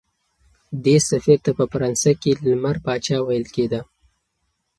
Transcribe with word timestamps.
دې 0.83 0.97
سفیر 1.09 1.39
ته 1.45 1.51
په 1.57 1.65
فرانسه 1.71 2.11
کې 2.21 2.31
لمر 2.45 2.77
پاچا 2.85 3.17
ویل 3.21 3.45
کېده. 3.55 3.81